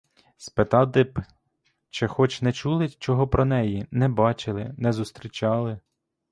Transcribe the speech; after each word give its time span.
Спитати 0.37 1.03
б, 1.03 1.19
чи 1.89 2.07
хоч 2.07 2.41
не 2.41 2.51
чули 2.53 2.89
чого 2.89 3.27
про 3.27 3.45
неї, 3.45 3.87
не 3.91 4.09
бачили, 4.09 4.73
не 4.77 4.93
зустрічали? 4.93 5.79